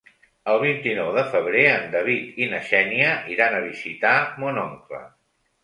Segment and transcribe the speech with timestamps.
[0.53, 5.07] El vint-i-nou de febrer en David i na Xènia iran a visitar mon oncle.